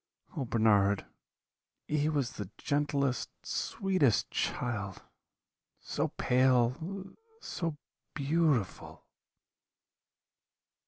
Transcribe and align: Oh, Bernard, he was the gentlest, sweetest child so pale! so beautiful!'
Oh, 0.35 0.45
Bernard, 0.45 1.05
he 1.87 2.09
was 2.09 2.31
the 2.31 2.49
gentlest, 2.57 3.29
sweetest 3.43 4.31
child 4.31 5.03
so 5.79 6.07
pale! 6.17 7.15
so 7.39 7.77
beautiful!' 8.15 9.05